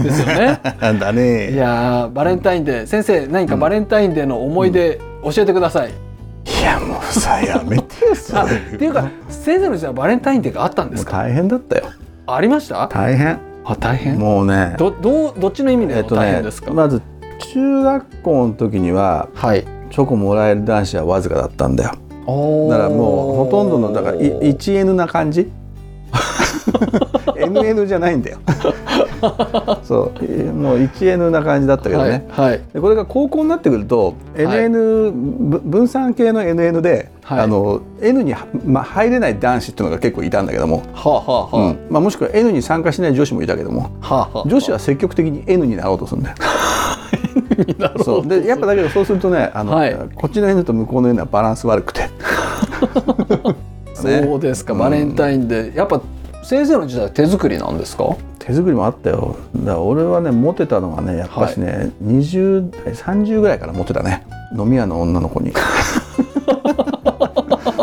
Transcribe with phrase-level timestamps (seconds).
[0.00, 0.60] ですよね。
[0.80, 1.50] だね。
[1.50, 2.86] いやーバレンタインデー。
[2.86, 5.94] 先生何かバレンタインデーの思い出教えてください、い
[6.62, 8.16] やもうさやめてよっ
[8.78, 11.24] ていうか先生の時代はバレンタインデーがあったんですか？
[11.24, 11.86] 大変だったよ
[12.26, 12.88] ありました？
[12.88, 13.38] 大変。
[13.64, 14.18] あ大変？
[14.18, 14.76] もうね。
[14.78, 17.02] どどうどっちの意味で大変ですか、まず
[17.52, 19.64] 中学校の時にははい。
[19.90, 21.90] チョコもらえる男子はわずかだったんだよ。
[21.90, 25.52] だからもうほとんどのだからい 1N な感じ
[27.36, 28.38] NN じゃないんだよ。
[29.82, 30.12] そう。
[30.22, 37.40] えもう 1N な感じだったけどね、はい、はい、でこれが高校になってくると NN、ぶ分散系の NN で、はい。
[37.40, 41.86] あの N には、まあ、入れない男子っていうのが結構いたんだけども、はあ、はあはあ、うん。
[41.90, 43.90] まあ、もしくは N に参加しない女子もいたけども。
[44.00, 46.36] はあはあ女子は積極的に N になろうとするんだよ。
[48.04, 48.26] そう。
[48.26, 49.96] でやっぱだけどそうするとねあの、はい。
[50.14, 52.08] こっちの N と向こうの N はバランス悪くて。
[54.04, 54.22] ね。
[54.22, 54.78] そうですか、うん。
[54.78, 56.00] バレンタインデーやっぱ
[56.42, 58.16] 先生の時代は手作りなんですか？
[58.38, 59.36] 手作りもあったよ。
[59.56, 64.26] だから俺はねモテたのはねやっぱしね、20代30ぐらいからモテたね。
[64.56, 65.52] 飲み屋の女の子に。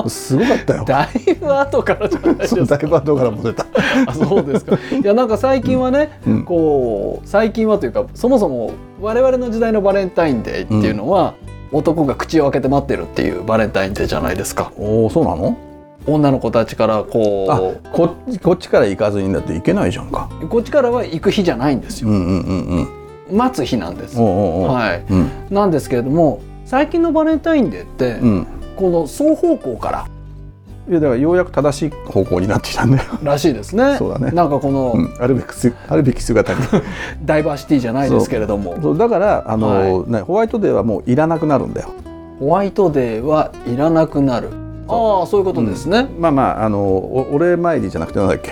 [0.07, 0.85] すごかったよ。
[0.85, 2.65] だいぶ後からじゃないですか？
[2.65, 3.65] だいぶ後からモテた。
[4.07, 4.75] あそうですか。
[4.75, 6.43] いやなんか最近はね、うん。
[6.43, 11.33] こう最近はというかそもそも我々の時代のバレンタインデーっていうのは、
[11.71, 14.71] 男が口を開けて待ってるっていうバレンタインデーじゃないですか。
[14.77, 15.57] おおそうなの？
[16.07, 20.29] 女の子たちからあここっちこっちから行かずにだって行けないじゃんか。
[20.41, 22.87] うこっちからは行く日じゃないんですよ、うんうんうん
[23.29, 23.37] うん。
[23.37, 25.05] 待つ日なんです、はい。
[25.11, 25.29] うん。
[25.49, 28.47] なんですけれども最近のバレンタインデーって、うん。
[28.75, 30.07] この双方向から。
[30.89, 33.97] いやだからようやく正しい方向になってきたんだよ、らしいですね。
[33.97, 34.31] そうだね。
[34.31, 36.59] なんかこの、うん、あるべきすあるべき姿に。
[37.23, 38.75] ダイバーシティじゃないですけれども。
[38.81, 38.97] そう。
[38.97, 41.89] だからあの、ね、ホワイトデーはもういらなくなるんだよ。
[42.39, 44.49] ホワイトデーはいらなくなる
[44.91, 48.51] ああそういうことですね、まあまああのおお礼参りじゃなくてなんだっけ？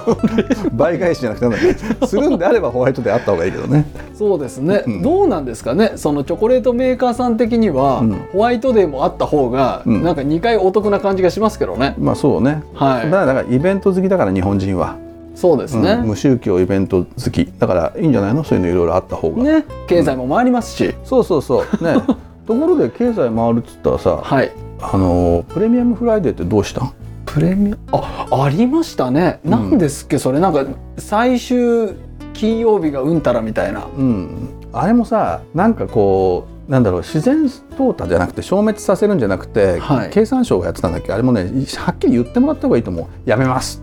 [0.72, 2.06] 倍返しじゃなくてなんだっけ？
[2.06, 3.86] するんであればホワイトデーあった方がいいけどね。
[4.14, 5.02] そうですね、うん。
[5.02, 5.92] どうなんですかね？
[5.96, 8.12] そのチョコレートメーカーさん的には、うん。
[8.32, 10.02] ホワイトデーもあった方が、うん。
[10.02, 11.94] なんか2回お得な感じがしますけどね。
[11.98, 13.04] まあそうね、はい。
[13.04, 14.96] だからだからイベント好きだから日本人は、
[15.34, 16.08] そうですね、うん。
[16.08, 17.50] 無宗教イベント好き。
[17.58, 18.44] だからいいんじゃないの？
[18.44, 19.64] そういうのいろいろあった方が、ね。
[19.86, 21.84] 経済も回りますし、そうそうそう。
[21.84, 21.94] ね。
[22.46, 24.50] ところで経済回るっつったらさはい
[24.82, 26.92] あのプレミアムフライデーってどうしたん？
[27.26, 27.96] プレミア
[28.30, 29.50] あありましたね、うん。
[29.50, 30.40] なんですっけそれ。
[30.40, 30.64] なんか
[30.98, 31.94] 最終
[32.32, 33.84] 金曜日がうんたらみたいな。
[33.84, 34.48] うん。
[34.72, 40.10] あれもさなんかこうなんだろう自然淘汰じゃなくて消滅させるんじゃなくて、はい。
[40.10, 41.12] 経産省がやってたんだっけ？
[41.12, 43.06] あれもねはっきり言ってもらった方がいいと思う。
[43.28, 43.82] やめます。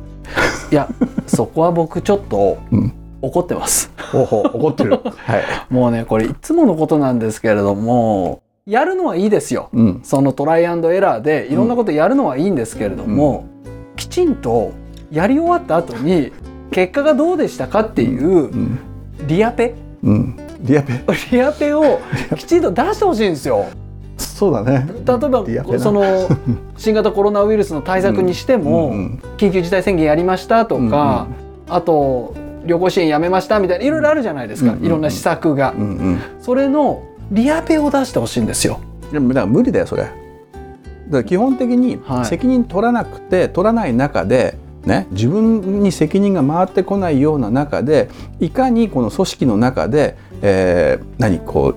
[0.72, 0.90] いや
[1.26, 2.94] そこは僕ちょっとうん。
[3.22, 3.92] 怒ってます。
[4.12, 4.92] ほうほう怒ってる。
[4.92, 5.44] はい。
[5.74, 9.70] もうねこれいつものことなんですけれどもやるのはいいですよ。
[9.72, 10.00] うん。
[10.04, 13.46] そのトライアンドエラーでいろんなことやるのはいいんですけれども、
[13.96, 14.74] きちんと
[15.10, 16.34] やり終わった後に
[16.72, 18.80] 結果がどうでしたかっていううん。
[19.26, 19.74] リアペ？
[20.04, 20.38] うん。
[20.60, 21.02] リアペ？
[21.32, 22.00] リアペを
[22.36, 23.68] きちんと出してほしいんですよ。
[24.18, 24.86] そうだね。
[25.06, 26.28] 例えばその
[26.76, 28.94] 新型コロナウイルスの対策にしても、うん。
[28.94, 29.22] うん。
[29.38, 31.28] 緊急事態宣言やりましたとか、
[31.70, 32.36] あと
[32.66, 34.86] 旅行支援やめましたみたいないろいろあるじゃないですか、うんうんうん。
[34.88, 36.20] いろんな施策が、うんうん。
[36.42, 38.80] それのリアペを出してほしいんですよ。
[39.12, 40.16] でもだから無理だよそれだか
[41.10, 48.10] ら基本的にはい責任取らなくて、取らない中でね、自分に責任が回ってこないような中で
[48.40, 51.76] いかにこの組織の中で、えー何こ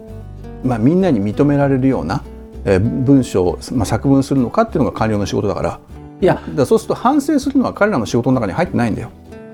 [0.65, 2.23] う、まあ、みんなに認められるような、
[2.65, 5.81] えー文章を、まあ、作文するのかっていうのが官僚の仕事だから
[6.21, 9.11] いやだからそうすると反省するのは彼らの仕事の中に入ってないんだよ。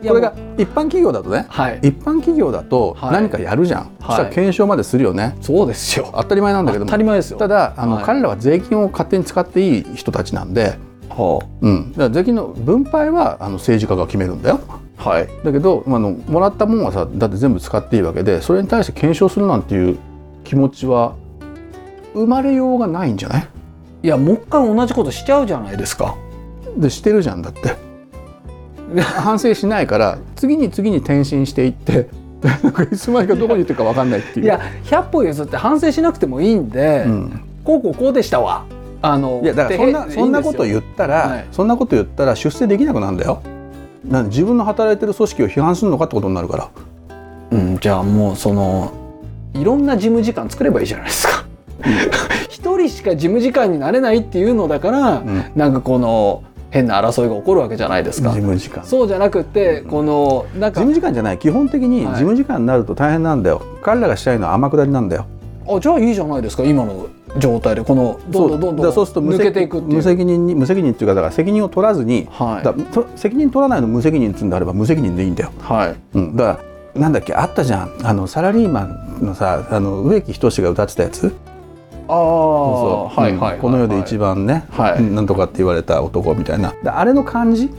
[0.06, 1.78] これが一般企業だとねはい。
[1.82, 3.12] 一般企業だとはい。
[3.12, 5.36] 何かやるじゃん、そしたら検証までするよね。
[5.40, 6.10] そうですよ。
[6.14, 7.38] 当たり前なんだけど当もたり前ですよ。
[7.38, 8.04] ただあの、はい。
[8.04, 10.78] 彼らは税金を勝手に使っていい人たちなんで、
[11.08, 14.60] はうん、だから税金の分配はあの政治家が決めるんだよ。
[14.68, 15.28] あはい。
[15.44, 19.98] だけど、まあ、あのもらったもんはさだって全部使っていいわけでそれに対して検証するなんていう
[20.44, 21.14] 気持ちは
[22.14, 23.48] 生まれようがないんじゃない？
[24.02, 26.16] いやもう一回同じことしちゃうじゃないですか。
[26.76, 27.74] でしてるじゃんだって
[29.02, 32.08] 反省しないから次に次に転身していって
[32.92, 34.46] いつまでかどこに行ってるか分かんないっていう。
[34.46, 38.64] いや100歩譲って反省しなくてもいいんで、うんこうこうこうでしたわ
[39.02, 43.42] あのいやだからそんなでそんなこと言ったら、はいそんなこと言ったら出世できなくなるんだよ。
[44.04, 46.70] なん自分の働いてる組織を批判するのかってことになるから。
[47.50, 48.92] うん、じゃあもうその
[49.54, 51.44] いろんな事務次官作ればいいじゃないですか。
[52.48, 58.34] 一人しか事務次官になれないっていうのだから、んなんかこの変な争いが起こるわけじゃないです事か。
[58.34, 58.82] 務時間。
[58.82, 63.62] 事そうじゃなくてこのなんか務時間じゃない基本的に事はい務時間になると大変なんだよ。
[63.82, 65.26] 彼らがしたいのは天下りなんだよ。
[65.68, 67.08] あじゃあいいじゃないですか今の
[67.38, 69.80] 状態でこのどんどんどんどんそうすると無抜責けていく。
[69.82, 75.50] 無責任に無責任っていうかだから責任を取らずに、はだと責任取らないの無責任っつうんであれば無責任でいいんだよ。
[75.58, 75.96] いはい。
[76.14, 76.60] うん、だか
[76.94, 81.34] らなんだっけあったじゃんあのサラリーマンのさあの植木仁が歌ってたやつ
[82.08, 84.98] ああはいはい、うんこの世で一番ね、はい。
[84.98, 86.72] うんなんとかって言われた男みたいな。
[86.82, 87.70] であれの感じ？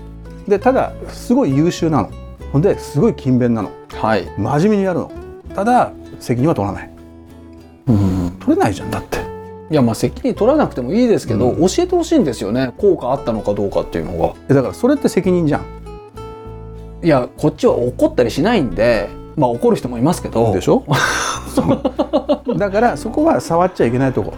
[0.47, 2.09] でただすごい優秀なの。
[2.51, 3.71] ほんですごい勤勉なの。
[3.94, 4.25] はい。
[4.38, 5.12] 真面目にやるの。
[5.53, 6.89] ただ責任は取らない。
[7.88, 8.38] うん。
[8.39, 9.18] 取れないじゃんだって。
[9.69, 11.68] いやまあ責任取らなくてもいいですけど、うん。
[11.68, 12.74] 教えてほしいんですよね。
[12.77, 14.33] 効果あったのかどうかっていうのが。
[14.50, 15.65] えだからそれって責任じゃん。
[17.03, 20.53] いやこっちは怒ったりしないんでまあ怒る人もいますけど。
[20.53, 20.83] でしょ？
[22.57, 24.33] だからそこは触っちゃいけないとこ。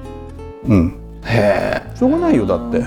[0.68, 0.96] うん。
[1.24, 1.98] へえ。
[1.98, 2.84] しょうがないよだって。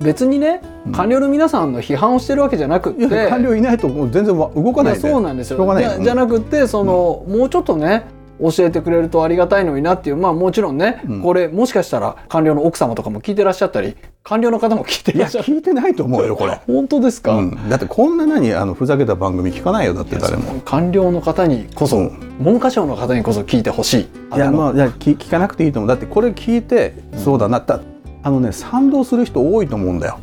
[0.00, 0.92] 別にねうん。
[0.92, 3.28] 官僚の皆さんの批判をしてるわけじゃなくって。
[3.28, 5.78] 官僚いないともう全然わ動かないそうなんですよ。
[5.78, 8.04] じゃじゃなくってその、もうちょっとね
[8.40, 11.22] 教えてくれるとありがたいのになっていうまあもちろんね、うん。
[11.22, 15.46] これもしかしたら官僚の奥様とかも聞いてらっしゃったり官僚の方も聞いていやらっしゃる。
[15.46, 20.60] 聞いてないと思うよこれ、本当ですか、うん、だってこんな何あのふざけた番組聞かないよだって誰も。
[20.64, 22.00] 官僚の方にこそ、う。
[22.02, 24.00] ん文科省の方にこそ聞いてほし
[24.32, 24.36] い。
[24.36, 25.88] いやまあいや聞聞かなくていいと思う。
[25.88, 27.58] だってこれ聞いて、そうだな。
[27.58, 27.80] った
[28.24, 30.18] あのね賛同する人多いと思うんだよ、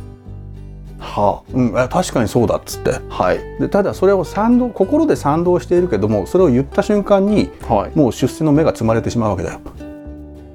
[1.00, 2.94] はうん、あ確かにそうだっつって。
[2.94, 3.38] あはい。
[3.58, 7.98] でただそれを賛同心で賛同しているけどもそれを言った瞬間にはい。
[7.98, 9.60] もう出世の目が積まれてしまうわけだよ。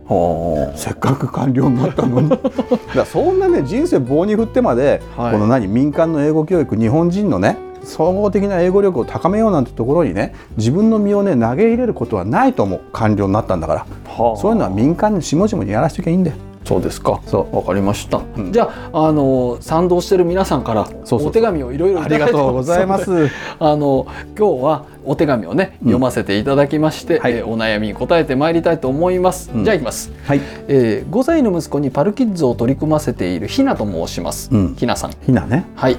[0.08, 2.30] はせっかく官僚になったのに。
[2.96, 5.32] だそんなね人生棒に振ってまで、はい。
[5.34, 12.82] この何民間の英語教育日本人のね総合的な英語力を高めようなんてところにね自分の身をね投げ入れることはないと思う。
[12.94, 13.86] 官僚になったんだから。
[14.16, 14.38] あはあ。
[14.38, 17.22] そういうのは民間に下々にやらせておきゃいいんだよそうですか。
[17.28, 17.56] そう。
[17.56, 18.52] わかりました、うん。
[18.52, 23.30] じゃああの賛同してる皆さんからお手紙をいろいろありがとうございます。
[23.60, 24.08] あの
[24.38, 25.88] 今日はお手紙をねうん。
[25.88, 27.34] 読ませていただきまして、はい。
[27.34, 29.64] えーお悩みに答えてまいりたいと思います、うん。
[29.64, 30.42] じゃあいきます、はい。
[30.68, 34.76] えー、5歳の息子にパルキッズを取り組ませているひなと申します、うん。
[34.76, 35.12] ひなさん。
[35.26, 35.66] ひなね。
[35.76, 35.98] はい。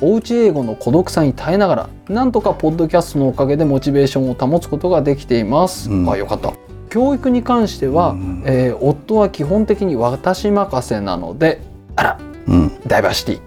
[0.00, 6.10] おうち英語の孤独さに耐えながらなんとかポッドキャストのおかげでモチベーションを保つことができています、うん。
[6.10, 6.52] あよかった
[6.94, 11.60] 教育に関しては、うんえー夫は基本的に私任せなので
[11.96, 12.70] あらうん。
[12.86, 13.40] ダイバーシティ。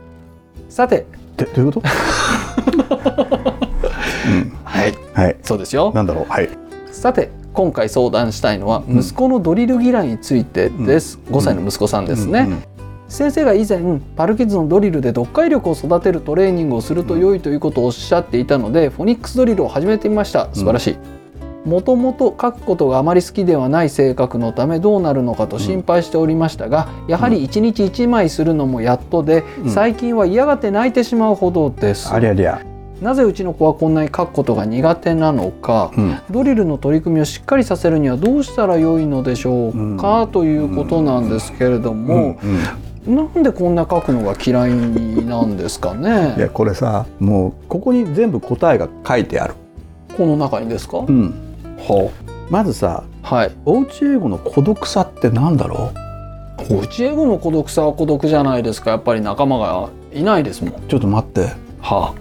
[0.67, 1.05] さて。
[1.37, 1.87] でどういうこと？
[4.27, 4.51] うん。
[4.65, 4.93] はい。
[5.13, 5.37] はい。
[5.43, 5.93] そうですよ。
[5.95, 6.25] なんだろう？
[6.27, 6.49] はい。
[6.91, 8.99] さて今回相談したいのはうん。
[8.99, 12.63] 息子のドリル嫌いについてです、5歳の息子さんですね、うんうん
[13.07, 13.79] 先生が以前
[14.17, 20.49] パルキッズのドリルで読解力を育てるトレーニングをすると良いということをおっしゃっていたので、フォニックスドリルを始めてみました。
[20.51, 20.97] 素晴らしい、
[21.65, 29.69] もともと書くことがあまり好きではない性格のためどうなるのかと心配しておりましたが、やはり1日1枚するのもやっとで、うん。
[29.69, 32.13] 最近は嫌がって泣いてしまうほどです。
[32.13, 32.61] ありゃりゃ。
[33.01, 36.17] なぜうちの子はこんなに書くことが苦手なのか、うん。
[36.31, 42.49] ドリルの取り組みをしっかりさせるにはどうしたら良いのでしょうか、ということなんですけれども、うん。
[43.07, 43.15] うん。
[43.15, 44.71] なんでこんな書くのが嫌い
[45.25, 49.53] なんですかいねやこれさもうここに全部答えが書いてある、
[50.17, 51.46] この中にですか、うん、
[51.77, 52.11] は
[52.49, 53.51] まずさはい。
[53.65, 55.91] おうち英語の孤独さってなんだろ
[56.69, 58.91] おうち英語の孤独さは孤独じゃないですか。
[58.91, 60.73] やっぱり仲間がいないですもん。
[60.73, 61.49] うちょっと待って。
[61.81, 62.13] は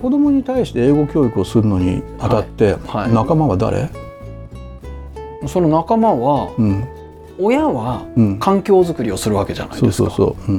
[0.00, 2.80] 子供に対して英語教育をするのにあたって、はい。
[2.84, 3.12] はい。
[3.14, 3.90] 仲間は誰、
[5.42, 6.84] あその仲間はうん。
[7.42, 10.10] 親はうん、環境づくりをするわけじゃないですか。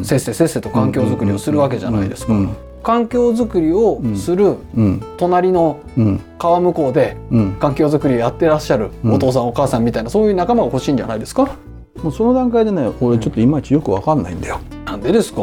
[0.04, 2.34] せっせせっせと環境づくりをするわけじゃないですか。
[2.34, 5.04] うん環境づくりをするうん。
[5.18, 6.20] 隣のうん。
[6.40, 7.52] 川向こうでうん。
[7.54, 9.14] 環境づくりやってらっしゃるうん。
[9.14, 11.56] お父さんお母さんみたいなそういう仲間が欲しいんじゃないですか？
[12.02, 14.60] もうその段階でね俺ちょっといまいちよくわかんないんだよ。
[14.86, 15.42] なんでですか？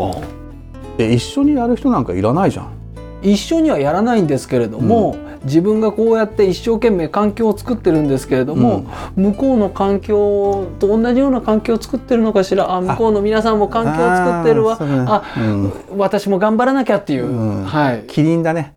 [0.99, 2.78] え一緒にやる人なんかいらないじゃん
[3.23, 14.77] 一緒にはやらないんですけれども、自分がこうやって一生懸命環境を作ってるんですけれども、向こうの環境と同じような環境を作ってるのかしらあ向こうの皆さんも環境を作ってるわ。
[14.81, 15.05] あうね。
[15.09, 15.73] あ、うん。
[15.99, 17.65] 私も頑張らなきゃっていう、うん。
[17.65, 18.05] はい。
[18.07, 18.75] キリンだね。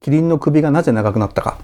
[0.00, 1.58] キリンの首がなぜ長くなったか、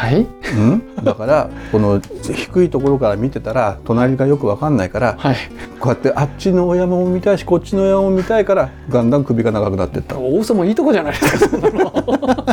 [0.00, 0.20] はい。
[0.22, 5.36] うん、だからこの低いところから見てたら隣がよくわかんないからはい。
[5.78, 10.18] こうやってあっちのお山も見たいしこっちの山も見たいからだんだん首が長くなっていった。
[10.18, 11.48] 大嘘もいいとこじゃないですか。
[11.50, 12.50] そんなの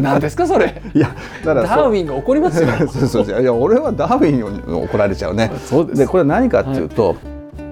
[0.00, 0.80] 何ですかそれ。
[0.94, 1.12] いや
[1.44, 2.68] だからダーウィンが怒りますよ。
[2.78, 3.42] そうそうそう。
[3.42, 5.50] いや俺はダーウィンに怒られちゃうね。
[5.66, 5.98] そうです。
[5.98, 7.16] でこれは何かっていうと、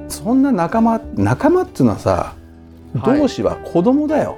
[0.09, 2.33] そんな仲間仲間っていうのはさ
[3.01, 3.21] はい。
[3.21, 4.37] 同志は子供だよ、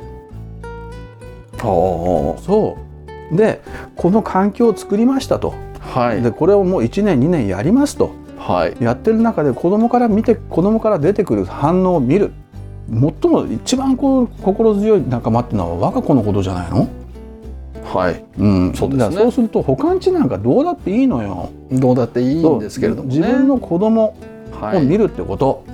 [1.58, 2.89] そう
[3.32, 3.62] で
[3.96, 5.54] この環境を作りましたと。
[5.80, 6.22] はい。
[6.22, 8.10] でこれをもう1年2年やりますと。
[8.38, 8.76] はい。
[8.80, 12.32] やってる中で子供から見て子供から出てくる反応を見る。
[12.90, 16.88] 最も一番こう心強い仲間っていうのは我が子のことじゃないの、
[17.84, 18.24] はい。
[18.38, 19.16] うん、そうですね。
[19.16, 21.50] そうすると他んちなんかどうだっていいのよ。
[21.70, 23.16] どうだっていいんですけれどもね。
[23.16, 24.14] 自分の子供
[24.60, 25.64] はい、を見るってこと、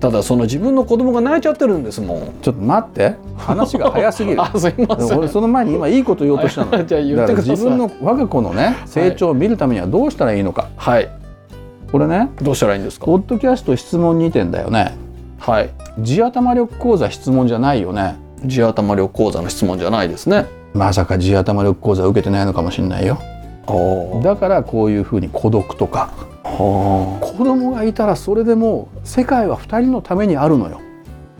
[0.00, 2.32] ただその自分の子供が泣いちゃってるんですもん。
[2.40, 3.16] ちょっと待って。
[3.36, 4.40] 話が早すぎる。
[4.42, 5.18] あすいません。
[5.18, 6.70] 俺その前に今いいこと言おうとしたの。
[6.70, 7.50] はいじゃあ言ってください。
[7.50, 11.08] 自分の我が子のね成長を見るためにはどうしたらいいのか、はい。
[11.92, 13.06] これねどうしたらいいんですか？
[13.06, 14.96] ポッドキャスト質問2点だよね。
[15.38, 15.70] はい。
[15.98, 18.16] 地頭力講座質問じゃないよね。
[18.46, 20.46] 地頭力講座の質問じゃないですね。
[20.72, 23.18] まさか地頭力講座受けてないのかもしれないよ。
[23.20, 23.39] あ
[24.22, 26.12] だからこういうふうに孤独とか
[26.42, 30.80] 子供がいたらそれでもう世界は2人のためにあるのよ。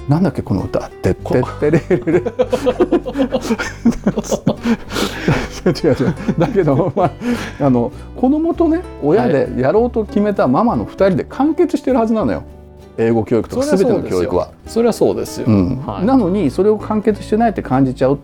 [0.09, 2.21] なんだっけこの歌「てってってれれれ」
[5.61, 6.15] 違う違う。
[6.39, 7.11] だけど、まあ、
[7.61, 12.43] あの子供とね親でやろうと決めたママの2人で完結してるはずなのよ。
[12.99, 14.51] 英語教育とか全ての教育は。
[14.67, 15.77] それはそうですよ、うん。
[15.87, 16.07] はい。
[16.07, 18.19] なのにそれを完結してないって感じちゃうっ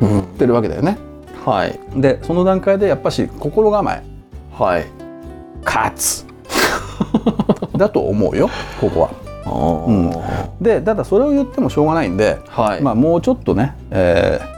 [0.00, 0.98] うんてるわけだよね。
[1.44, 1.78] はい。
[2.00, 4.02] でその段階でやっぱし心構え。
[4.52, 4.86] はい。
[5.64, 6.26] 勝つ。
[7.76, 9.10] だと思うよここは。
[9.88, 10.12] うん。
[10.60, 14.52] でただそれを言ってもしょうがないんで、はい、まあ、もうちょっとね、えー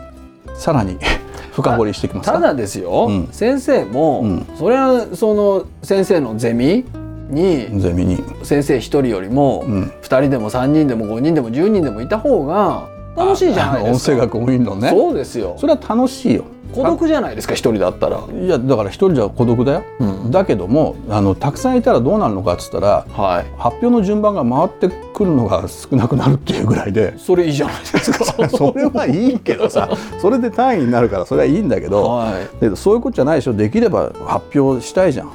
[0.54, 0.96] さらに
[1.52, 2.32] 深掘りしていきますか。
[2.32, 3.28] ただですよ、うん。
[3.30, 4.46] 先生も、うん。
[4.56, 6.84] それはその先生のゼミ
[7.30, 14.12] にゼミに、先生一人よりもうん、2人でも3人でも5人でも10人でもいた方が楽しいじゃないですか。
[14.12, 14.90] あ音声学多いのね。
[14.90, 15.54] そうですよ。
[15.58, 16.44] それは楽しいよ
[16.75, 18.21] 孤独じゃないですか一人だったら。
[18.33, 20.31] いやだから一人じゃ孤独だよ、うん。
[20.31, 23.47] だけどもあのたくさんいたらどうなるのかっつったらはい。
[23.59, 27.16] 発表の順番が回ってくるのが少なくなるっていうぐらいで。
[27.19, 28.25] それいいじゃないですか。
[28.49, 29.88] それはいいけどさ
[30.21, 33.52] それで単位になるからそれはいいんだけど、はでそういうことじゃないでしょ。
[33.52, 35.31] できれば発表したいじゃん。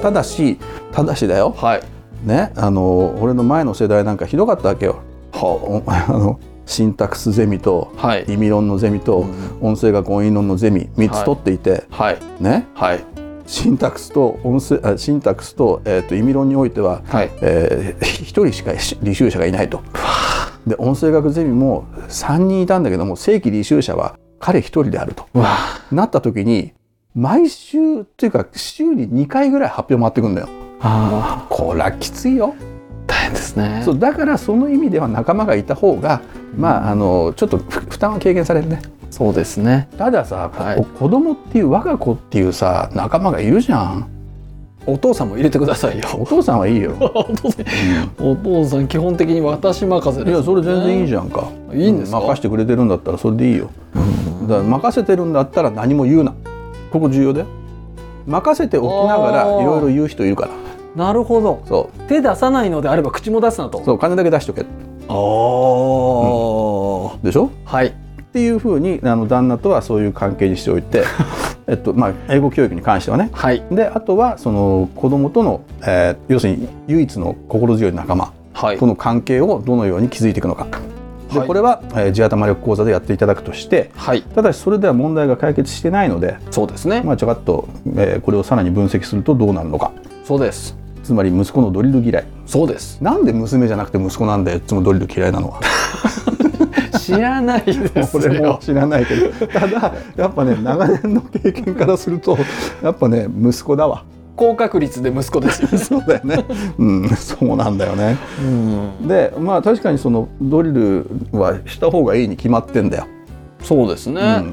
[0.00, 0.58] ただし
[0.92, 1.54] ただしだよ。
[1.56, 1.82] はい。
[2.24, 4.96] ねあの俺の前の世代なんかひどかったわけよ。
[5.32, 6.38] はおあの
[6.72, 8.24] シンタクスゼミとはい。
[8.28, 9.26] 意味論のゼミと
[9.60, 12.18] 音声学音韻論のゼミ3つ取っていて、はい。
[12.40, 12.66] ね？
[12.74, 13.04] はい。
[13.46, 17.30] シンタクスと音声あシンタクスと,、えー、と意味論においては、はい。
[17.42, 19.82] えー、1人しか履修者がいないと。
[20.66, 25.26] で音声学ゼミも3人いたんだけども正規履修者は彼1人であると。
[25.34, 25.58] わ
[25.90, 26.72] なった時に
[27.14, 30.48] 毎週っていうか週に2回ぐらい発表回ってくんだよ。
[30.80, 32.54] あこれはきついよ。
[33.12, 33.82] 大変ですね。
[33.84, 36.22] そうだからその意味では仲間がいた方が
[36.56, 38.80] まああのちょっとふ負担は軽減されるね。
[39.10, 39.88] そうですね。
[39.98, 44.08] たださ、はいこ子供っていう我が子っていうさ仲間がいるじゃん。
[44.84, 46.04] お父さんも入れてくださいよ。
[46.18, 46.96] お父さんはいいよ。
[46.98, 47.64] お父さん、
[48.18, 51.46] お父さん基本的に私任せです、いやそれ全然いいじゃゃんか。
[51.72, 51.78] ん。
[51.78, 52.18] いいんですか？
[52.18, 53.70] 任してくれてるんだったらそれでいいよ。
[54.48, 56.32] だから任せてるんだったら何も言うな。
[56.90, 57.46] ここ重要だよ。
[58.26, 60.61] 任せておきながらいろいろ言う人いるから。
[60.96, 61.62] なるほど。
[61.66, 63.78] そ手出さないのであれば口も出すなと。
[63.78, 64.64] うそう金だけ出しとけあ
[67.14, 67.50] あ、でしょ？
[67.64, 67.86] はい。
[67.88, 67.92] っ
[68.32, 71.04] ていうふうにあの旦那とはそういう関係にしておいて、
[71.66, 73.30] えっとまあ英語教育に関してはね。
[73.32, 73.62] はい。
[73.70, 78.86] であとはその子供との、えー要するに唯一の心強い仲間はいと。
[78.86, 80.66] の関係をどのように築いていくのか。
[81.32, 84.22] ではいこれは、えー地頭力講座でやっていただくとしてはい。
[84.22, 87.02] ただしそれでは問題が解決してないので、そうですね。
[87.04, 89.90] まあ、ちょかっと、えーこれをさらに分析するとどうなるのか
[90.24, 90.76] そうです。
[91.02, 92.24] つまり息子のドリル嫌い。
[92.46, 93.00] そうです。
[93.02, 94.58] なんで娘じゃなくて息子なんだよ。
[94.58, 95.60] いつもドリル嫌いなのは。
[96.98, 98.58] 知らないです 俺もよ。
[98.60, 99.46] 知らないけど。
[99.48, 102.38] ただやっぱね長年の経験からすると
[102.82, 104.04] やっぱね息子だわ。
[104.36, 105.68] 高確率で息子ですよ。
[105.78, 106.44] そうだよね。
[106.78, 108.16] うんそうなんだよね。
[108.40, 109.08] うん。
[109.08, 113.06] でまあ確かにそのドリルはした方がいいに決まってんだよ、
[113.62, 114.44] そうですね。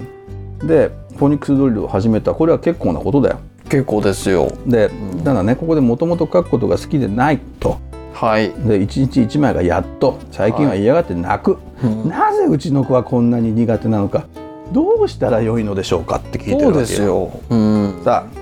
[0.61, 2.33] うん、でフォニックスドリルを始めた。
[2.33, 3.39] これは結構なことだよ
[3.69, 4.51] 結構ですよ。
[4.65, 4.89] で
[5.23, 7.77] ただねここでもともと書くことが好きでないと。
[8.13, 12.09] はい、で一日一枚がやっと最近は嫌がって泣く、うん。
[12.09, 14.25] なぜうちの子はこんなに苦手なのか。
[14.73, 16.85] どうしたらよいのでしょうかって聞いてるわけよ。
[16.85, 18.35] すよ、うん、さあ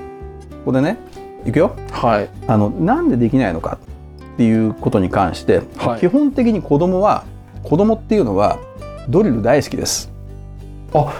[0.50, 0.98] ここでね
[1.46, 1.76] いくよ。
[1.92, 2.30] はい。
[2.48, 3.78] あのなんでできないのか
[4.34, 6.00] っていうことに関して、はい。
[6.00, 7.24] 基本的に子供は
[7.64, 8.60] 子供っていうのは
[9.08, 10.12] ドリル大好きです。
[10.94, 11.14] あ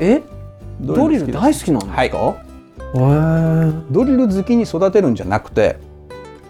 [0.00, 0.22] え？
[0.80, 2.45] ドリル大好きなんですか、へー
[2.94, 5.78] ドリル好きに育てるんじゃなくて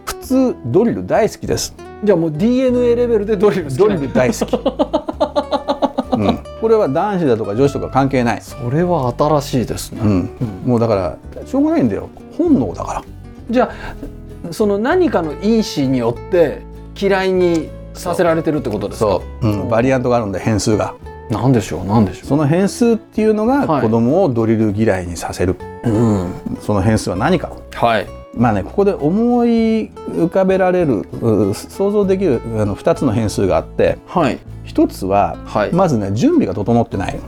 [0.04, 1.74] 普通ドリル大好きです。
[2.04, 4.54] じゃあもう DNA レベルでドリルドリル大好き、
[6.16, 10.30] うん、これは男子だとか女子とか関係ない、それは新しいですね、うん、
[10.66, 11.16] もうだから
[11.46, 12.08] しょうがないんだよ。
[12.36, 13.02] 本能だから。
[13.50, 16.62] じゃあその何かの因子によって
[17.00, 19.10] 嫌いにさせられてるってことですか？
[19.10, 20.94] そう、うん、バリアントがあるんで変数が
[21.30, 23.82] なんでしょうなんでしょその変数っていうのがはい。
[23.82, 26.32] 子供をドリル嫌いにさせる、ううん。
[26.60, 27.52] その変数は何か。
[27.74, 28.06] はい。
[28.34, 34.38] まあねここで思い浮かべられるう想像できるあの2つの変数があってはい。
[34.66, 37.18] 1つははい、まずね準備が整ってない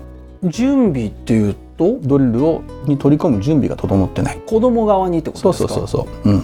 [0.44, 1.98] 準備っていうと？
[2.02, 4.38] ドリルをに取り込む準備が整ってない。
[4.46, 5.86] 子供側にってことそうですか？
[5.86, 6.42] そうそうそう、うん、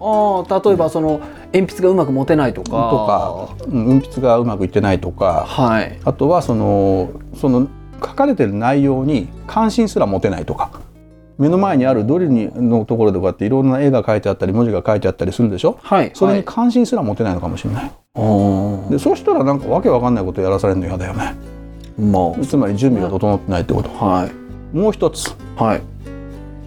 [0.00, 1.20] ああ例えばその
[1.52, 2.70] 鉛筆がうまく持てないとか。
[2.70, 2.74] と
[3.06, 5.44] か、うん鉛筆がうまくいってないとか。
[5.46, 5.98] はい。
[6.04, 7.68] あとはそのその
[8.00, 10.70] 書かれてる内容に関心すら持てないとか。
[11.36, 15.78] 目の前にあるドリルにのところでこうやっていろんな絵が書いてあったり文字が書いてあったりするでしょ。
[15.82, 16.10] はい。
[16.14, 16.44] それにはい。
[16.44, 18.90] 関心すら持てないのかもしれない、あー。
[18.90, 21.34] でそうしたらなんかわけわかんないことやらされるの嫌だよね。
[21.98, 23.90] まつまり準備が整ってないってこと。
[24.00, 24.32] あはい。
[24.76, 25.34] もう一つ。
[25.56, 25.82] はい。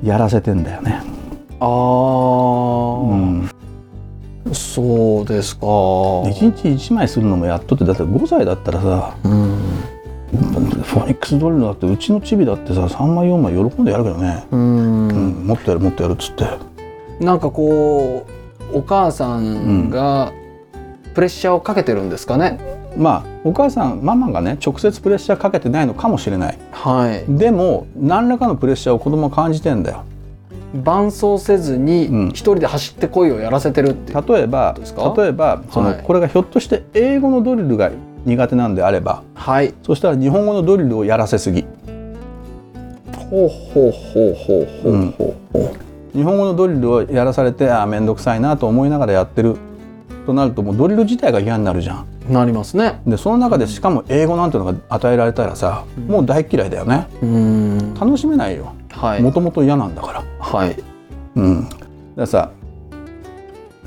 [0.03, 1.01] やらせてんだよね、
[1.59, 1.67] ああ、
[5.33, 5.65] ですか。
[6.29, 9.57] 一日一枚するのもやっとってだって5歳だったらさうん
[10.83, 15.07] フォニックスドリルだってうちのチビだってさ3枚4枚喜んでやるけどね、ううん。
[15.43, 16.45] んもっとやるもっとやるっつって。
[17.19, 18.25] なんかこ
[18.73, 20.31] うお母さんが
[21.13, 22.59] プレッシャーをかけてるんですかね、
[22.95, 26.57] まあお母さんママがね直接プレッシャーかけてないのかもしれない。
[26.71, 27.23] はい。
[27.27, 30.03] でも何らかのプレッシャーを子供は感じてんだよ
[30.83, 32.27] 伴走せずにうん。
[32.29, 34.13] 一人で走ってこいをやらせてるって。
[34.13, 34.75] 例えば
[35.17, 37.91] 例えばその、はいこれがひょっとして英語のドリルが
[38.25, 39.73] 苦手なんであればはい。
[39.83, 41.65] そしたら日本語のドリルをやらせすぎ。
[43.29, 45.63] ほうほうほうほうほうほう。
[45.63, 45.75] ほ
[46.13, 49.57] 日本語のドリルをやらされてあ面倒くさいなと思いながらやってる。
[50.25, 52.07] となるともうドリル自体が嫌になるじゃん。
[52.29, 53.01] うなりますね。
[53.05, 57.07] でその中でしかも英語なんていうのが与えられたらさ、もう大嫌いだよね。
[57.21, 57.93] うん。
[57.93, 58.73] 楽しめないよ。
[58.91, 59.21] はい。
[59.21, 60.75] もともと嫌なんだからはい。
[61.35, 61.69] うん。
[61.69, 61.81] だか
[62.15, 62.51] らさ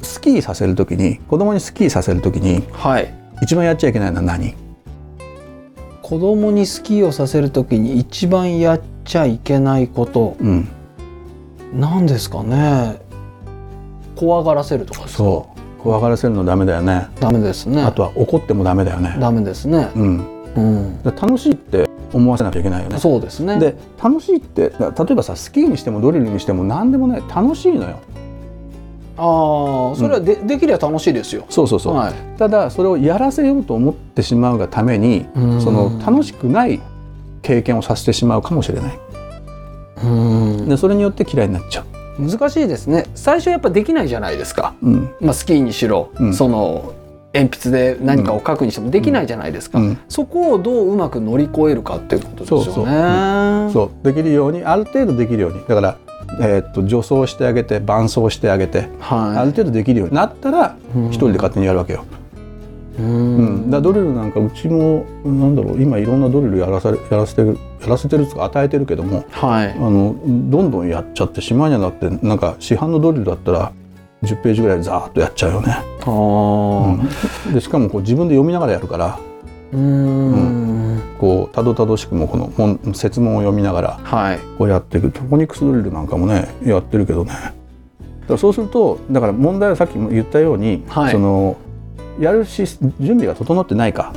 [0.03, 3.15] スキーさせる時に子供にスキーさせる時にはい。
[3.43, 4.55] 一番やっちゃいけないのは何？
[6.03, 10.37] 子供にスキーをさせるときに一番やっちゃいけないこと。
[10.41, 10.69] うん。
[11.73, 13.01] なんですかね。
[14.17, 15.09] 怖がらせるとか？
[15.09, 15.83] そう。
[15.83, 17.09] 怖がらせるのダメだよね。
[17.21, 17.83] ダメですね。
[17.83, 19.17] あとは怒ってもダメだよね。
[19.19, 19.91] ダメですね。
[19.95, 20.53] うん。
[20.55, 21.03] うん。
[21.05, 22.99] 楽しいって思わせなきゃいけないよね。
[22.99, 23.59] そうですね。
[23.59, 27.99] で楽しいって例えばさスキーにしてもドリルにしても何でもね楽しいのよ。
[29.17, 31.45] ああそれはで,、できれば楽しいですよ。
[31.51, 32.15] そうそうそう、はい。
[32.39, 35.61] ただそれをやらせようと思ってしまうがためにうん。
[35.61, 36.81] その楽しくない
[37.43, 38.99] 経験をさせてしまうかもしれない。
[40.05, 40.07] う
[40.65, 40.69] ん。
[40.69, 41.85] でそれによって嫌いになっちゃ
[42.19, 43.05] う、難しいですね。
[43.15, 45.11] 最初やっぱできないじゃないですか、うん。
[45.21, 46.35] まあ、スキーにしろ、うん。
[46.35, 46.95] その
[47.33, 53.73] 鉛筆で何かを書くにしてもできないじゃないですか、うん、そこをどううまく乗り越えるかっていうことですよね。
[53.73, 55.61] そうできるようにある程度できるように。
[55.69, 55.97] だから、
[56.41, 62.05] えーっと助走してあげて伴走してあげて、あはる程度できるようになったらい一人で勝手にやるわけよ、
[62.99, 63.67] ううん。
[63.67, 69.71] んだドリルなんかうちもなんだろう今いろんなドリルやらされやらせてるやらせてるとか与えてるけどもはい。
[69.71, 70.17] あの
[70.51, 73.73] どんどんやっちゃってしまいにはなってなんか市販のドリルだったら
[74.23, 77.47] 10ページぐらいザーッとやっちゃうよね、あー。
[77.47, 79.19] うんでしかもこう自分で読みながらやるから。
[79.73, 81.03] うん。
[81.19, 84.01] こうたどたどしくもこの本説問を読みながら。
[84.03, 84.39] はい。
[84.59, 85.11] こうやっていく。
[85.11, 87.33] フォニックスドリルなんかもねやってるけどね。
[87.33, 87.55] だか
[88.29, 91.13] らそうするとだから問題はさっきも言ったように、はい。
[91.13, 91.57] その
[92.19, 92.67] やるし
[92.99, 94.13] 準備が整ってないか、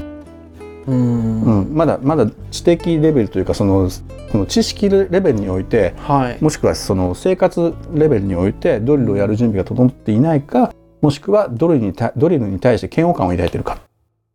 [0.88, 1.42] うん。
[1.42, 4.04] うん、まだまだ知的レベルというかそのそ
[4.38, 6.38] の知識レベルにおいてはい。
[6.42, 13.78] もしくはその生活レベルにおいてドリルをやる準備が整っていないかもしくはドリルにたドリルに対して嫌悪感を抱いているか。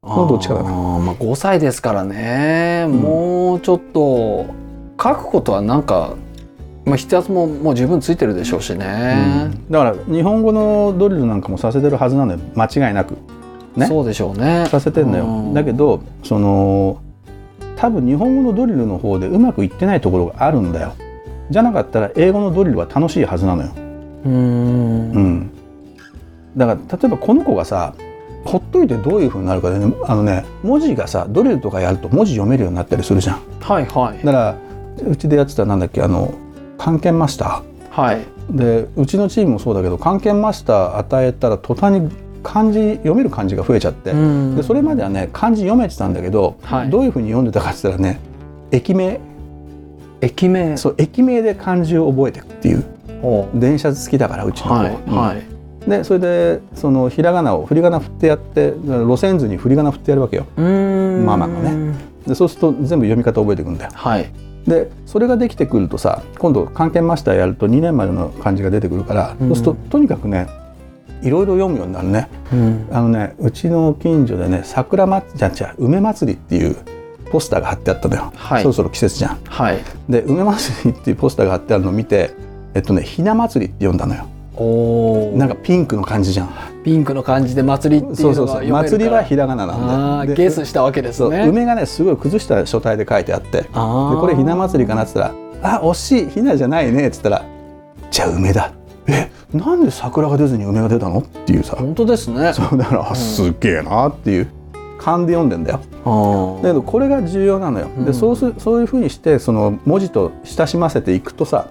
[0.02, 0.70] のどっちかだな。
[0.70, 2.92] まあ、5歳ですからね、ん。
[2.92, 4.46] もうちょっと
[5.02, 6.14] 書くことはなんか、
[6.84, 12.38] まあ、筆圧ももう十分ついてるでしょうしね、だから日本語のドリルなんかもさせてるはずなのよ。
[12.54, 13.16] 間違いなく
[13.78, 13.86] ね。
[13.86, 14.66] そうでしょうね。
[14.66, 15.24] させてんだよ。
[15.24, 15.54] うん。
[15.54, 17.00] だけどその
[17.76, 20.94] 多分日本語のドリルの方でうまくいってないところがあるんだよ。
[21.50, 23.70] じゃなかったら英語のドリルは楽しいはずなのよ、
[24.26, 25.12] うん。
[25.12, 25.50] うん、
[26.56, 27.94] だから例えばこの子がさ
[28.44, 33.40] ほっといてどういうふうになるかでねあのね文字がさドリルとかやると文字読めるようになったりするじゃん。
[33.60, 34.26] はいはい。
[34.26, 34.56] だから
[35.08, 36.34] うちでやってたなんだっけあの
[36.76, 38.26] 漢検マスタはい。
[38.50, 42.10] ーでうちのチームもそうだけど漢検マスター与えたら途端に
[42.50, 44.56] 漢字読める漢字が増えちゃって、うん。
[44.56, 46.90] でそれまではね漢字読めてたんだけど、はい。
[46.90, 48.18] どういうふうに読んでたかって言ったらね
[48.70, 49.20] 駅名。
[50.22, 50.76] 駅名。
[50.78, 52.84] そう駅名で漢字を覚えていくっていう。
[53.22, 55.16] お電車好きだからうちの子、はいうん。
[55.16, 55.42] はい。
[55.90, 60.46] でそれでそのひらがなを振り仮名振ってやって路線図に振り仮名振ってやるわけよ。
[60.56, 61.94] ママがね。
[62.26, 63.90] でそうすると全部読み方覚えていくんだよ。
[63.94, 64.30] はい。
[64.66, 69.48] でそれができてくるとさ今度漢検マスターやると2年までの漢字が出てくるから、うん。
[69.48, 70.46] そうするととにかくね
[71.22, 72.28] いろいろ読むようになるね。
[72.52, 72.88] うん。
[72.92, 76.76] あのねうちの近所でね桜まじゃじゃ梅祭りっていう
[77.30, 78.62] ポスターが貼ってあったのよ、はい。
[78.62, 79.38] そろそろ季節じゃん。
[79.44, 79.78] はい。
[80.08, 82.34] で梅祭りっていうポスターが貼ってあるのを見て
[82.74, 84.26] えっとねひな祭りって読んだのよ。
[84.56, 86.50] おおなんかピンクの感じじゃん。
[86.84, 88.88] ピンクの感じで祭りっていそうのが読めるから。
[88.88, 91.46] 祭りはひらがななんでゲスしたわけですね。
[91.46, 93.62] 梅がねすごい崩した書体で書いてあって。
[93.62, 94.20] であー。
[94.20, 97.44] これひな祭りかなって言ったら「あ惜しいひなじゃないね」っつったら
[98.10, 98.72] 「じゃあ梅だ」
[99.08, 101.20] えなんで桜が出ずに梅が出たの？
[101.20, 101.76] っていうさ。
[101.76, 102.52] 本当ですね。
[102.52, 104.50] そうだから、あすっげえなっていう。
[105.00, 105.78] 勘で読んでんだよ。
[106.60, 108.04] だけどこれが重要なのよ、うん。
[108.04, 111.70] でそうすそういうふうにしてその文字と親しませていくとさ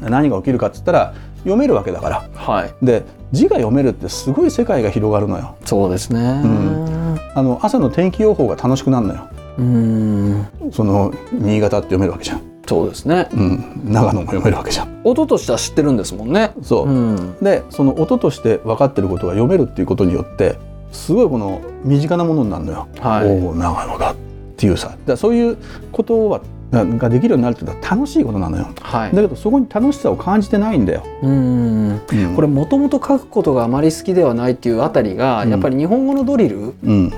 [0.00, 2.28] 何が起きるかっつったら読めるわけだから。
[2.34, 2.74] はい。
[2.80, 5.56] で字が読めるってすごい世界が広がるのよ。
[5.64, 6.20] そうですね。
[6.40, 7.18] ん。
[7.34, 9.28] あの朝の天気予報が楽しくなるのよ。
[9.58, 10.46] うーん。
[10.72, 13.28] その新潟って読めるわけじゃん、そうですね。
[13.32, 15.00] うん、長野も読めるわけじゃん。
[15.04, 16.52] 音としては知ってるんですもんね。
[16.62, 17.36] そう、うん。
[17.40, 20.58] でその音として分かってることが読めるっていうことによって
[20.92, 22.88] すごいこの身近なものになるのよ。
[23.00, 23.26] はい。
[23.26, 24.16] おお長野だっ
[24.56, 24.94] ていうさ。
[25.06, 25.56] だそういう
[25.92, 28.68] ことはがができるようになるっていうのは楽しいことなのよ。
[28.82, 29.16] はい。
[29.16, 31.02] だけどそこに楽しさを感じてないんだよ。
[31.22, 31.90] うん。
[31.90, 32.34] うん。
[32.34, 35.50] これもともと書くことがあまり好きではないっていうあたりが、うん。
[35.50, 37.12] やっぱり日本語のドリルうん。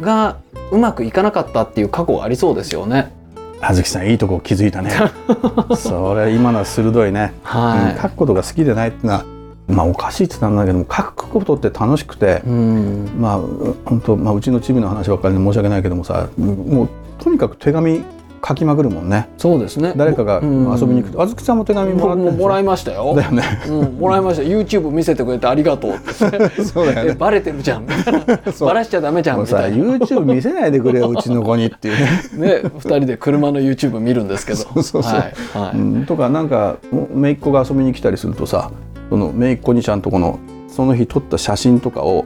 [0.00, 0.38] が
[0.70, 3.12] うまくいかなかったっていう過去がありそうですよね。
[3.60, 4.90] あずきさんいいとこ気づいたね。
[5.76, 7.32] それ今のは鋭いね。
[7.42, 9.24] はうん書くことが好きでないっていうのは
[9.68, 12.48] まあおかしいって言ったんだけども書くことって楽しくてい。
[12.48, 13.10] うん。
[13.18, 13.40] まあ
[13.84, 16.88] 本当まあうちのチームの話ばっかりで申し訳ないけどもさもう
[17.18, 18.02] とにかく手紙
[18.46, 19.92] 書きまくるもんねそうですね。
[19.96, 23.14] 誰かがうん遊びに行くと、あずきさんも手紙もらって僕ももらいまましたよ。
[23.16, 24.42] だよねうん、もらいました。
[24.42, 26.12] YouTube 見せてくれてありがとうって。
[26.62, 27.86] そうだよねえバレてるじゃん
[28.60, 29.76] バラしちゃダメじゃんみたいな。
[29.76, 34.58] YouTube 見せないでくれようちの子にっていうね、ね、二人で車の YouTube 見るんですけど。
[34.58, 35.22] そうそうそうはい。
[35.58, 35.78] はい。
[35.78, 36.76] うん、とかなんか
[37.14, 38.70] 姪っ子が遊びに来たりするとさ
[39.08, 42.24] その姪っ子にちゃんとこのその日撮った写真とかを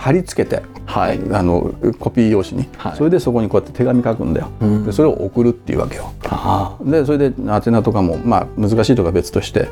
[0.00, 1.20] 貼り付けて、はい。
[1.32, 2.96] あのコピー用紙に、はい。
[2.96, 4.86] それでそこにこうやって手紙書くんだよ、うん。
[4.86, 6.10] でそれを送るっていうわけよ。
[6.24, 9.68] あでそれで宛名とかもまあ難しいとか別として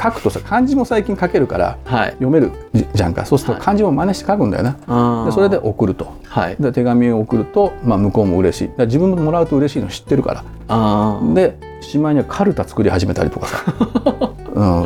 [0.00, 2.10] 書くとさ漢字も最近書けるからーはい。
[2.12, 3.24] 読めるじじゃんか。
[3.26, 3.60] そうするはい。
[3.60, 6.12] と漢字も真似して書くんだよね、あーでそれで送ると。
[6.24, 6.56] はい。
[6.60, 8.70] で手紙を送ると、まあ、向こうも嬉しい。
[8.86, 11.34] 自分ももらうと嬉しいの知ってるから。
[11.34, 13.64] でしまいにはカルタ作り始めたりとかさ、
[14.54, 14.84] うん、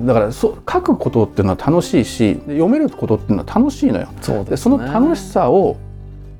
[0.00, 4.50] だからそ書くことっていうのは楽しいしで読めることっていうのは楽しいのよそうです、ね。
[4.50, 5.76] でその楽しさを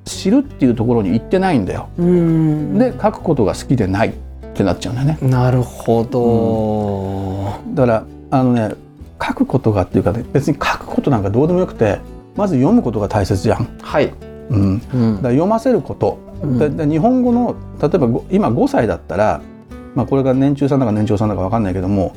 [0.05, 2.79] 知るっていうところに行ってないんだようん。
[2.79, 4.13] で書くことが好きでないっ
[4.55, 7.75] てなっちゃうんだよねなるほど。
[7.75, 8.75] だからあのね
[9.21, 11.99] 書くことがっていうかね別に書くことなんかどうでもよくて
[12.37, 14.13] まず読むことが大切じゃん、はい。
[14.51, 15.15] うん、うん。
[15.17, 16.29] ら読ませること、うん
[16.89, 19.41] 日本語の例えばご今5歳だったら、
[19.97, 22.15] まあ、これが年中さんだか年長さんだか分かんないけども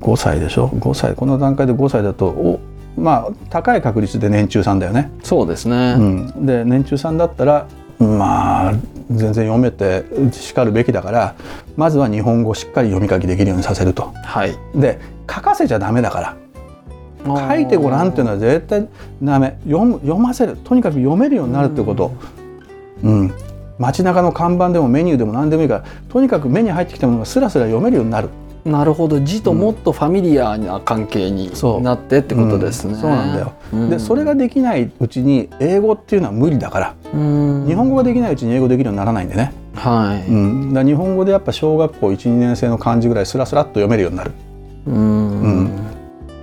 [0.00, 1.14] 5歳でしょ？5歳。
[1.14, 2.60] この段階で5歳だとお
[2.96, 5.10] まあ高い確率で年中さんだよね。
[5.22, 5.96] そうですね。
[5.98, 7.66] うん、で年中さんだったら
[7.98, 8.72] まあ
[9.10, 11.34] 全然読めてしかるべきだから
[11.76, 14.12] まずは日本語をしっかり読み書きできるようにさせると。
[14.24, 14.56] はい。
[14.74, 16.36] で書かせちゃダメだから。
[17.26, 18.88] 書いてごらんっていうのは絶対
[19.22, 19.58] ダメ。
[19.64, 20.56] 読む読ませる。
[20.56, 22.12] とにかく読めるようになるってこと、
[23.02, 23.32] うん。
[23.78, 28.28] 街中の看板でもメニューでも何でもいいからとにかく目に入ってきたものがスラスラ読めるようになる
[28.64, 29.20] なるほど。
[29.20, 32.94] 字ともっとファミリアな関係にそうなってってことですね。
[32.94, 33.00] うん。
[33.00, 33.90] そうなんだよ、うん。
[33.90, 37.66] でそれができないうちに英語っていうのは無理だから、うん。
[37.66, 40.28] 日本語ができないうちに英語できるようにならないんでね、はい。
[40.28, 44.32] うん、だ日本語でやっぱ小学校12年生の漢字ぐらいスラスラっと読めるようになる、
[44.86, 44.94] うん。
[44.94, 45.64] うん。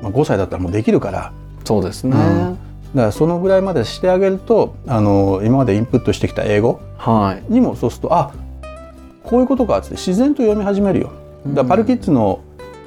[0.02, 1.34] まあ、5歳だったらもうできるから。
[1.64, 2.16] そうですね。
[2.16, 2.58] うん。
[2.96, 7.54] だからそのぐらいまでしてあげるとあの今までインプットしてきた英語はい。
[7.54, 8.32] にもそうするとあ
[9.24, 11.12] こういうことかって自然と読み始めるよ。
[11.48, 12.40] だパルキッズの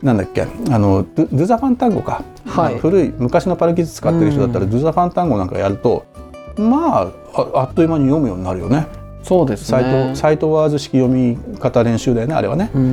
[0.03, 0.47] なんだっけあ
[0.79, 2.79] のドゥザファン単語か、はい。
[2.79, 4.71] 古い昔のパルキッズ使ってる人だったら、うん。
[4.71, 6.07] ドゥザファン単語なんかやると
[6.57, 8.87] まあああっという間に読むようになるよね。
[9.23, 10.17] そうですサイトね。
[10.17, 12.71] サイトワーズ式読み方練習だよねあれはね。
[12.75, 12.83] うん。
[12.83, 12.87] う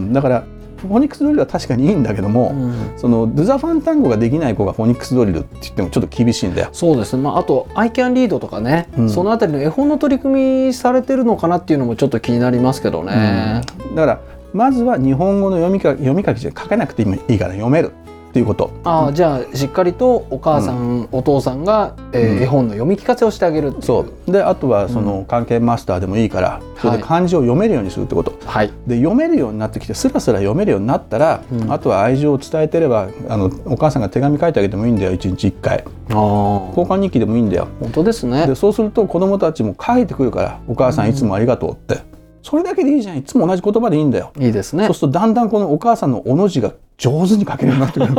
[0.00, 0.44] ん、だから
[0.78, 2.92] フォニックスドリルは確かにいいんだけども、うん。
[2.96, 6.68] そのドゥザファン単語ができない子がフォニックスドリルって言ってもちょっと厳しいんだよ。
[6.72, 9.10] そうですね、まあ、あと「I can read」とかね、うん。
[9.10, 13.62] そのあたりの絵本の取り組みされてるのかなっていうのもちょっと気になりますけどね。
[13.88, 13.94] うん。
[13.94, 14.20] だから
[14.52, 17.92] まずは日本語の読みか読み書きじゃ書けなくてもいいから読める
[18.30, 18.70] っていうこと。
[18.84, 22.42] ああじゃあしっかりとお母さん、お父さんが、えーうん。
[22.42, 24.32] 絵本の読み聞かせをしてあげるそう。
[24.32, 28.32] であとはその関係マスターでもいいから、それで漢字を読めるようにするってこと。
[28.46, 28.70] はい。
[28.86, 31.72] で読めるようになってきてスラスラ読めるようになったら、うん。
[31.72, 35.78] あとは愛情を伝えてればあのお母さんが手紙書いてあげてもいいんだよ1日1回。
[35.78, 36.68] ああ。
[36.68, 37.66] 交換日記でもいいんだよ。
[37.80, 38.46] 本当ですね。
[38.46, 41.98] でそうすると子供たちも書いてくるから「お母さんいつもありがとう」って、
[42.42, 43.18] それだけでいいじゃん。
[43.18, 44.86] いつも同じ言葉でいいんだよ、いいですね。
[44.86, 48.14] そうするとだんだんこのお母さんのおの字が上手に書けるようになってくる。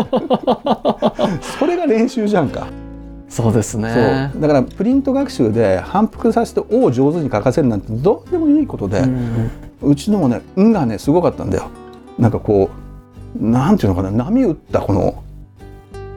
[1.60, 2.68] それが練習じゃんか、
[3.30, 3.82] そうですそう。
[3.82, 9.52] ねだからプリント学習で反復させて「お」を上手に書かせるなんてどうでもいいことで、うん。
[9.84, 11.70] うちのもね「ん」がねすごかったんだよ。
[12.20, 12.70] なんかこ
[13.40, 15.24] うなんていうのかな波打ったこの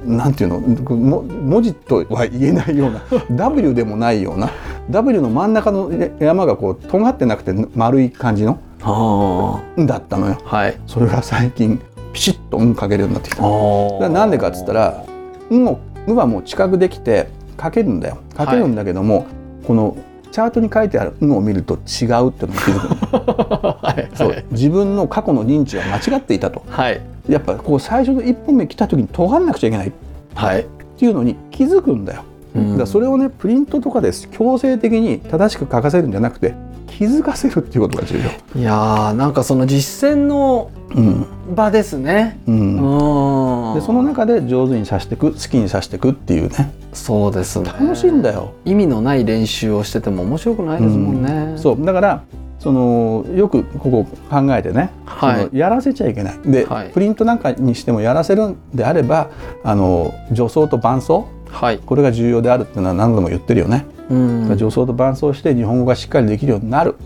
[0.04, 0.60] なんていうの？
[0.60, 4.50] も文字とは言えないような W でもないような
[4.90, 8.58] W の真ん中の山がこう尖ってなくて丸い感じの
[9.86, 10.38] だったのよ。
[10.44, 10.78] あはい。
[10.86, 11.80] それが最近
[12.12, 14.08] ピシッと「ん」書けるようになってきた。
[14.08, 15.04] なんでかっつったら
[15.50, 17.28] 「ん」を「ん」はもう近くできて
[17.60, 18.18] 書けるんだよ。
[18.36, 19.26] 書けるんだけども、
[19.66, 19.96] この
[20.30, 23.78] チャートに書いてある「ん」を見ると違うっていうのに気づくの。
[23.80, 24.10] はい。
[24.14, 24.44] そう。
[24.50, 26.62] 自分の過去の認知は間違っていたと。
[26.68, 29.88] はいやっぱこう最初の一本目来た時に尖んなくちゃいけない。
[29.88, 29.92] っ
[30.34, 30.66] はい、
[30.98, 32.22] ていうのに気づくんだよ、
[32.54, 32.78] うん。
[32.78, 36.54] だそれをねプリントとかです強制的に正しく書かせるんじゃなくて
[36.86, 38.18] 気づかせるっていうことが重
[38.54, 41.26] 要、いやーなんかその実践のうん。
[41.54, 42.38] 場ですね。
[42.46, 42.54] うん。
[43.70, 43.74] うん。
[43.74, 46.72] でその中で上手にさしていく好きにさしていくっていうね。
[46.92, 47.68] そうですね。
[47.68, 51.84] 楽しいんだよ、意味のない練習をしてても面白くないですもんね、そう。
[51.84, 52.22] だから
[52.60, 55.56] そのよくここ考えてね、はい。
[55.56, 56.38] やらせちゃいけない。
[56.44, 56.90] で、はい。
[56.90, 59.30] プリントなんかにしてもやらせるんであれば
[59.62, 61.24] あの助走と伴走
[61.54, 64.48] はい、これが重要であるっていうのは何度も言ってるよね、うん。
[64.48, 66.96] 助走と伴走して日本語がしっかりできるようになる、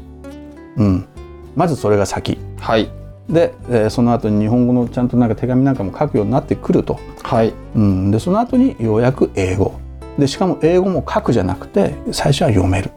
[0.76, 1.06] うん、
[1.54, 2.38] まずそれが先。
[2.58, 2.88] はい。
[3.28, 7.52] で、えーその後に日本語のちゃんとなんか手紙なんかも書くようになってくると、はい。
[7.76, 9.78] うん、でその後にようやく英語。
[10.18, 12.90] でしかも英語も書くじゃなくて最初は読める、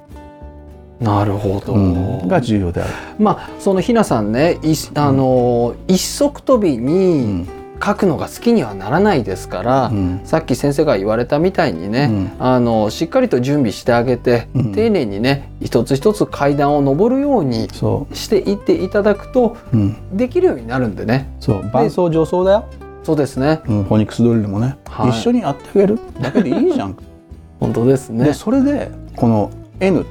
[1.01, 2.93] なるほど、うん、が重要である。
[3.19, 7.47] まあそのひなさんねいあの、一足飛びうにん。
[7.83, 10.21] 書くのが好きにはならないですから、うん。
[10.23, 12.31] さっき先生が言われたみたいにね、うん。
[12.37, 14.71] あのしっかりと準備してあげて、うん。
[14.71, 21.33] 丁寧にね一つ一つ階段を上るようにそしていっていただくとう、うん、できるようになるんでね。
[21.39, 21.69] そう。
[21.71, 22.65] 伴走助走だよ、
[23.03, 23.61] そうですね。
[23.67, 25.09] うん、フォニックスドリルもね、はい。
[25.09, 26.95] 一緒にやってあげるだけでいいじゃん。
[27.59, 28.25] 本当ですね。
[28.25, 30.05] でそれでこの N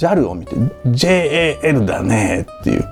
[0.00, 2.84] JAL を見て JAL だねっていう。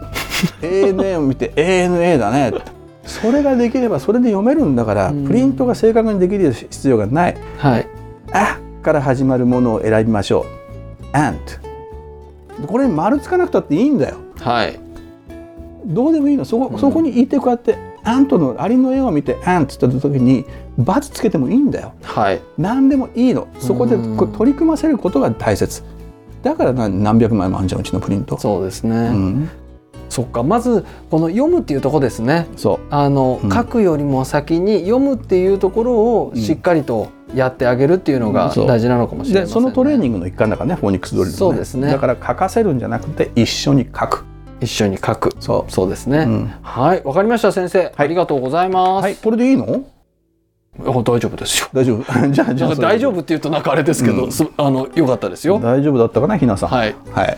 [0.60, 2.62] ANA を見て ANA だねって。
[3.04, 5.26] それができればそれで読めるんだからうん。
[5.26, 7.36] プリントが正確にできる必要がない。
[7.58, 7.86] はい
[8.32, 10.44] 「あ」から始まるものを選びましょ
[11.12, 11.38] う「and」
[12.66, 14.16] これに丸つかなくたっていいんだよ。
[14.40, 14.78] はい。
[15.86, 16.44] どうでもいいの。
[16.44, 16.78] そこ,、うん。
[16.78, 20.44] そこにいてこうやって「アントのアリの絵を見て「アン」って言った時に
[20.76, 21.92] バツつけてもいいんだよ。
[22.02, 22.40] はい。
[22.58, 23.48] 何でもいいの。
[23.58, 23.96] そこで
[24.36, 25.82] 取り組ませることが大切
[26.42, 28.38] だから何何百枚もあんじゃんうちのプリント。
[28.38, 29.50] そうですね、うん、
[30.08, 30.42] そっか。
[30.42, 32.46] まずこの読むっていうところですね。
[32.56, 33.50] そあの、うん。
[33.50, 39.60] 書くよりも先に読むっていうところをしっかりとやってあげるっていうのが大事なのかもしうれません、ね。
[39.60, 41.88] でそのトレーニングの一環だからねフォニックスドリルの、そうですね。
[41.88, 44.24] だから書かせるんじゃなくて一緒に書く。
[44.60, 45.36] 一緒に書く。
[45.38, 46.50] そそうですね、う、うん。
[46.62, 47.02] はい。
[47.04, 49.16] わかりました先生、ありがとうございます、はい。
[49.16, 49.64] これでいいの？
[49.66, 49.97] あ
[50.78, 51.68] 大丈夫ですよ。
[51.72, 52.04] 大丈夫。
[52.30, 54.32] じゃあじゃあ大丈夫って言うとなんかあれですけど、うん。
[54.32, 55.58] すあの良かったですよ。
[55.58, 56.68] 大丈夫だったかなひなさん。
[56.68, 56.94] はい。
[57.12, 57.36] はい。